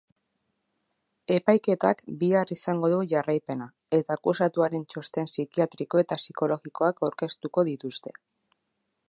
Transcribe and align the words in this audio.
Epaiketak 1.33 2.01
bihar 2.23 2.53
izango 2.55 2.89
du 2.93 3.01
jarraipena 3.11 3.67
eta 3.99 4.17
akusatuaren 4.19 4.89
txosten 4.95 5.31
psikiatriko 5.35 6.03
eta 6.05 6.19
psikologikoak 6.25 7.07
aurkeztuko 7.11 7.67
dituzte. 7.71 8.17